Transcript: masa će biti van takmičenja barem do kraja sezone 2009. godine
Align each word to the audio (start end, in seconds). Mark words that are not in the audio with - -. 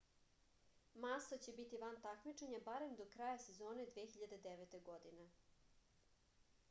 masa 1.03 1.37
će 1.47 1.53
biti 1.59 1.81
van 1.83 1.99
takmičenja 2.05 2.61
barem 2.69 2.95
do 3.03 3.07
kraja 3.13 3.37
sezone 3.45 3.87
2009. 3.95 4.77
godine 4.89 5.29